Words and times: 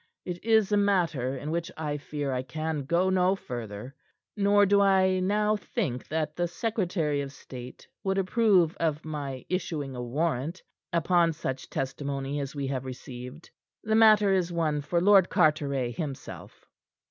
It 0.25 0.43
is 0.43 0.71
a 0.71 0.77
matter 0.77 1.37
in 1.37 1.51
which 1.51 1.69
I 1.77 1.97
fear 1.97 2.33
I 2.33 2.41
can 2.41 2.85
go 2.85 3.11
no 3.11 3.35
further; 3.35 3.93
nor 4.35 4.65
do 4.65 4.81
I 4.81 5.19
now 5.19 5.55
think 5.57 6.07
that 6.07 6.35
the 6.35 6.47
secretary 6.47 7.21
of 7.21 7.31
state 7.31 7.87
would 8.03 8.17
approve 8.17 8.75
of 8.77 9.05
my 9.05 9.45
issuing 9.47 9.95
a 9.95 10.01
warrant 10.01 10.63
upon 10.91 11.33
such 11.33 11.69
testimony 11.69 12.39
as 12.39 12.55
we 12.55 12.65
have 12.65 12.83
received. 12.83 13.51
The 13.83 13.93
matter 13.93 14.33
is 14.33 14.51
one 14.51 14.81
for 14.81 14.99
Lord 14.99 15.29
Carteret 15.29 15.95
himself." 15.97 16.65